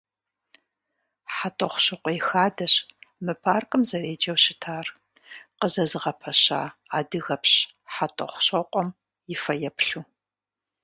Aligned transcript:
«ХьэтӀохъущыкъуей 1.35 2.19
хадэщ» 2.27 2.73
мы 3.25 3.33
паркым 3.43 3.81
зэреджэу 3.89 4.37
щытар, 4.43 4.87
къызэзыгъэпэща 5.59 6.61
адыгэпщ 6.97 7.53
ХьэтӀохъущокъуэм 7.93 8.89
и 9.33 9.35
фэеплъу. 9.43 10.03